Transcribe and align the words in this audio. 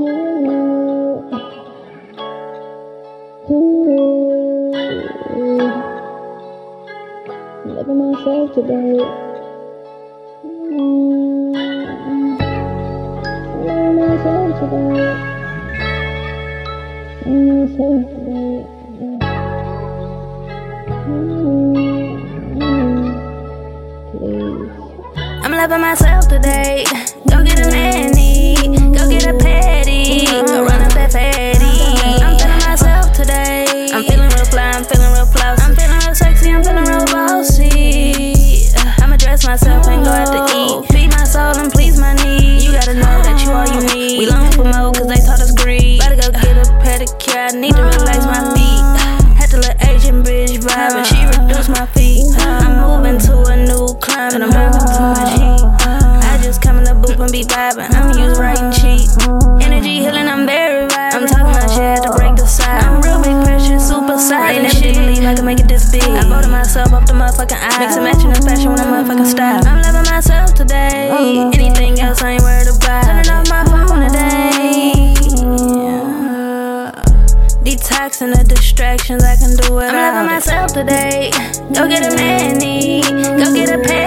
Loving 0.00 0.14
myself 7.98 8.54
today. 8.54 8.94
Loving 13.64 13.96
myself 13.98 14.54
today. 14.60 15.02
Loving 17.26 17.48
myself 17.58 18.02
today. 18.06 18.66
I'm 25.42 25.52
loving 25.52 25.80
myself 25.80 26.28
today. 26.28 26.84
Go 27.28 27.42
get 27.42 27.58
a 27.58 27.70
mani, 27.72 28.54
go 28.96 29.08
get 29.08 29.26
a 29.26 29.32
pedi, 29.32 29.77
come 57.28 57.40
in 57.40 57.50
the 57.50 57.68
booth 57.68 57.68
and 57.68 57.72
be 57.78 57.84
vibing. 57.84 57.92
I'm 57.94 58.18
used 58.18 58.40
right 58.40 58.58
and 58.58 58.72
cheap. 58.72 59.10
Energy 59.62 60.00
healing, 60.00 60.28
I'm 60.28 60.46
very 60.46 60.86
vibrant. 60.88 61.14
I'm 61.14 61.26
talking 61.26 61.52
my 61.52 61.66
shit, 61.66 61.80
had 61.80 62.02
to 62.02 62.12
break 62.12 62.36
the 62.36 62.46
side. 62.46 62.84
I'm 62.84 63.00
real 63.00 63.22
big 63.22 63.44
pressure, 63.44 63.78
super 63.78 64.18
side. 64.18 64.56
Ain't 64.56 64.72
shit 64.72 64.94
believe 64.94 65.24
I 65.24 65.34
can 65.34 65.44
make 65.44 65.60
it 65.60 65.68
this 65.68 65.90
big. 65.90 66.02
I 66.02 66.28
voted 66.28 66.50
myself 66.50 66.92
off 66.92 67.06
the 67.06 67.12
motherfucking 67.12 67.58
eye. 67.58 67.78
Mix 67.78 67.96
and 67.96 68.04
matching 68.04 68.32
the 68.32 68.40
fashion 68.42 68.72
with 68.72 68.80
a 68.80 68.84
motherfucking 68.84 69.26
style. 69.26 69.66
I'm 69.66 69.82
loving 69.82 70.10
myself 70.10 70.54
today. 70.54 71.08
Oh. 71.12 71.50
Anything 71.54 72.00
else 72.00 72.22
I 72.22 72.32
ain't 72.32 72.42
worried 72.42 72.68
about. 72.68 73.04
Turning 73.04 73.30
off 73.30 73.48
my 73.48 73.64
phone 73.64 74.00
today. 74.08 75.14
Detoxing 77.68 78.32
the 78.32 78.44
distractions, 78.44 79.22
I 79.22 79.36
can 79.36 79.54
do 79.56 79.78
it. 79.80 79.92
I'm 79.92 79.94
loving 79.94 80.26
myself 80.26 80.72
today. 80.72 81.30
Go 81.74 81.86
get 81.86 82.00
a 82.00 82.16
mani, 82.16 83.02
go 83.02 83.52
get 83.52 83.68
a 83.68 83.78
pedi, 83.84 83.97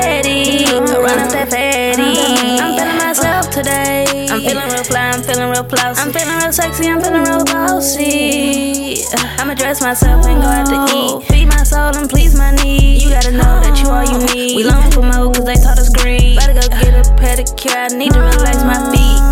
I'm 4.41 4.47
feeling 4.47 4.69
real 4.73 4.83
fly, 4.83 5.09
I'm 5.11 5.21
feeling 5.21 5.49
real 5.51 5.63
flossy. 5.63 6.01
I'm 6.01 6.11
feeling 6.11 6.37
real 6.39 6.51
sexy, 6.51 6.87
I'm 6.87 6.99
feeling 6.99 7.23
real 7.25 7.45
bossy. 7.45 9.05
I'ma 9.37 9.53
dress 9.53 9.81
myself 9.81 10.25
and 10.25 10.41
go 10.41 10.47
out 10.47 10.65
to 10.65 10.73
eat. 10.97 11.11
Oh. 11.13 11.19
Feed 11.29 11.45
my 11.45 11.61
soul 11.61 11.95
and 11.95 12.09
please 12.09 12.35
my 12.35 12.49
needs. 12.55 13.03
You 13.03 13.11
gotta 13.11 13.31
know 13.31 13.61
that 13.61 13.79
you 13.79 13.87
all 13.87 14.03
you 14.03 14.17
need. 14.33 14.55
We 14.55 14.63
long 14.63 14.89
for 14.89 15.03
more 15.03 15.31
cause 15.31 15.45
they 15.45 15.53
taught 15.53 15.77
us 15.77 15.89
greed. 15.89 16.37
Better 16.37 16.53
go 16.53 16.67
get 16.69 16.89
a 16.89 17.13
pedicure, 17.21 17.93
I 17.93 17.95
need 17.95 18.13
to 18.13 18.19
relax 18.19 18.63
my 18.65 18.81
feet. 18.89 19.30